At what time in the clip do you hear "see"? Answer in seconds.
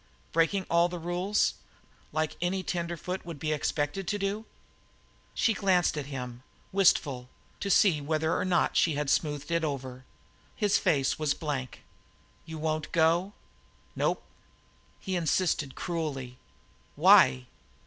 7.69-8.01